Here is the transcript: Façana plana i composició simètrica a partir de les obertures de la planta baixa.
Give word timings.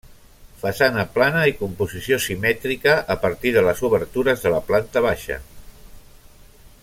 Façana 0.61 1.03
plana 1.17 1.43
i 1.49 1.53
composició 1.59 2.17
simètrica 2.23 2.95
a 3.17 3.19
partir 3.27 3.53
de 3.59 3.63
les 3.69 3.85
obertures 3.91 4.47
de 4.47 4.53
la 4.57 4.63
planta 4.71 5.05
baixa. 5.09 5.39